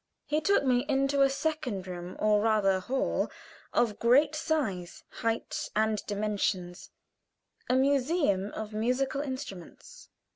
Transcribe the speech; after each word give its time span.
He 0.25 0.41
took 0.41 0.63
me 0.63 0.83
into 0.89 1.21
a 1.21 1.29
second 1.29 1.85
room, 1.85 2.15
or 2.17 2.41
rather 2.41 2.79
hall, 2.79 3.29
of 3.71 3.99
great 3.99 4.33
size, 4.33 5.03
height, 5.21 5.69
and 5.75 6.03
dimensions, 6.07 6.89
a 7.69 7.75
museum 7.75 8.49
of 8.53 8.73
musical 8.73 9.21
instruments. 9.21 10.09